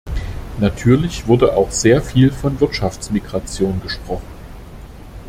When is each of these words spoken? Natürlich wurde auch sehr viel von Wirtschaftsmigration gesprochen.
Natürlich 0.57 1.27
wurde 1.27 1.55
auch 1.55 1.69
sehr 1.71 2.01
viel 2.01 2.31
von 2.31 2.59
Wirtschaftsmigration 2.59 3.81
gesprochen. 3.83 4.25